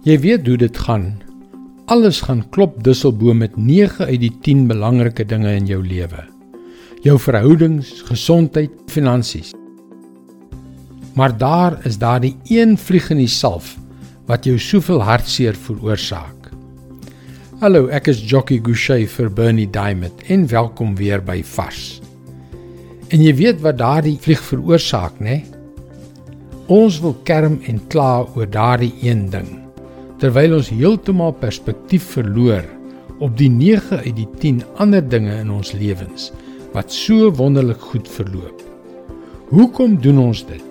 [0.00, 1.18] Jy weet hoe dit gaan.
[1.92, 6.22] Alles gaan klop dusselbo met 9 uit die 10 belangrike dinge in jou lewe.
[7.04, 9.52] Jou verhoudings, gesondheid, finansies.
[11.12, 13.74] Maar daar is daardie een vlieg in die salf
[14.24, 16.48] wat jou soveel hartseer veroorsaak.
[17.60, 22.00] Hallo, ek is Jockey Gouchee vir Bernie Diamond en welkom weer by Vars.
[23.12, 25.42] En jy weet wat daardie vlieg veroorsaak, né?
[26.72, 29.59] Ons wil kerm en kla oor daardie een ding
[30.20, 32.66] terwyl ons heeltemal perspektief verloor
[33.24, 36.28] op die 9 uit die 10 ander dinge in ons lewens
[36.74, 38.60] wat so wonderlik goed verloop.
[39.50, 40.66] Hoekom doen ons dit?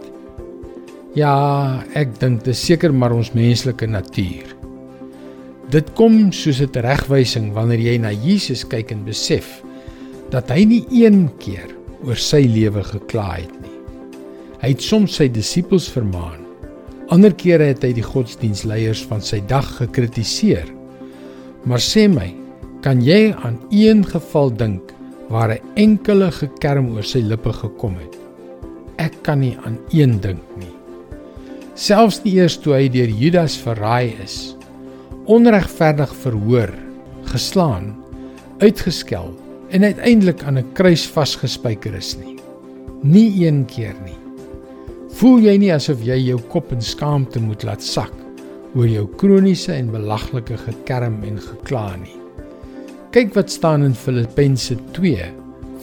[1.18, 4.54] Ja, ek dink dit is seker maar ons menslike natuur.
[5.73, 9.62] Dit kom soos 'n regwysing wanneer jy na Jesus kyk en besef
[10.30, 11.73] dat hy nie een keer
[12.06, 13.78] oor sy lewe gekla het nie.
[14.62, 16.48] Hy het soms sy disippels vermaan
[17.09, 20.67] Ander kere het hy die godsdienstleiers van sy dag gekritiseer.
[21.66, 22.28] Maar sê my,
[22.86, 24.94] kan jy aan een geval dink
[25.30, 28.16] waar 'n enkele gekerm oor sy lippe gekom het?
[28.97, 30.73] Ek kan nie aan een dink nie.
[31.73, 34.56] Selfs nie eers toe hy deur Judas verraai is,
[35.25, 36.73] onregverdig verhoor,
[37.25, 37.95] geslaan,
[38.59, 39.34] uitgeskel
[39.72, 42.38] en uiteindelik aan 'n kruis vasgespijker is nie.
[43.02, 44.28] Nie een keer nie.
[45.20, 48.14] Voel jy nie asof jy jou kop in skaamte moet laat sak
[48.72, 52.16] oor jou kroniese en belaglike gekerm en gekla nie?
[53.12, 55.28] Kyk wat staan in Filippense 2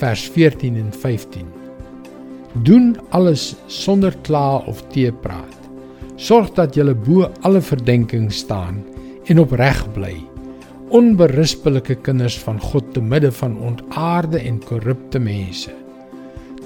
[0.00, 1.52] vers 14 en 15.
[2.64, 5.68] Doen alles sonder kla of teepraat.
[6.16, 8.80] Sorg dat jy bo alle verdenking staan
[9.28, 10.14] en opreg bly.
[10.96, 15.82] Onberispelike kinders van God te midde van ontaarde en korrupte mense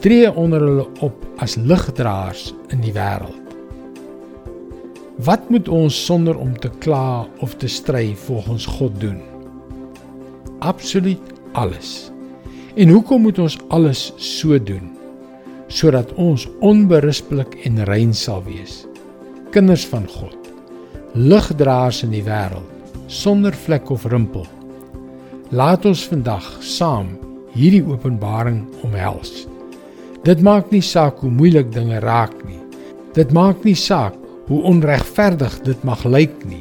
[0.00, 3.36] tree onder hulle op as ligdraers in die wêreld.
[5.20, 9.18] Wat moet ons sonder om te kla of te stry volgens God doen?
[10.64, 12.08] Absoluut alles.
[12.74, 14.88] En hoekom moet ons alles so doen?
[15.69, 18.86] Sodat ons onberispelik en rein sal wees.
[19.52, 20.38] Kinders van God.
[21.12, 22.80] Ligdraers in die wêreld
[23.10, 24.46] sonder vlek of rimpel.
[25.50, 27.16] Laat ons vandag saam
[27.52, 29.50] hierdie openbaring omhels.
[30.20, 32.58] Dit maak nie saak hoe moeilik dinge raak nie.
[33.16, 34.16] Dit maak nie saak
[34.50, 36.60] hoe onregverdig dit mag lyk nie.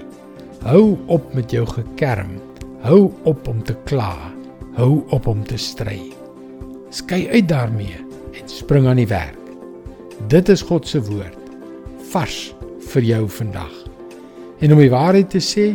[0.63, 2.37] Hou op met jou gekerm.
[2.85, 4.13] Hou op om te kla.
[4.77, 5.99] Hou op om te stry.
[6.95, 7.99] Skei uit daarmee
[8.39, 9.35] en spring aan die werk.
[10.31, 11.35] Dit is God se woord
[12.13, 12.53] vars
[12.93, 13.75] vir jou vandag.
[14.63, 15.73] En om die waarheid te sê,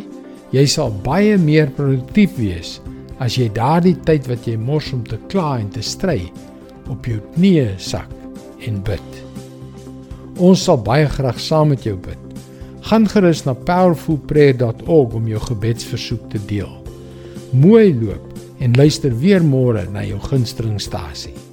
[0.56, 2.78] jy sal baie meer produktief wees
[3.22, 6.24] as jy daardie tyd wat jy mors om te kla en te stry
[6.92, 8.10] op jou knieë sak
[8.64, 9.20] en bid.
[10.42, 12.20] Ons sal baie graag saam met jou bid.
[12.84, 16.72] Gaan gerus na powerfulprayer.org om jou gebedsversoek te deel.
[17.52, 21.43] Mooi loop en luister weer môre na jou gunstelingstasie.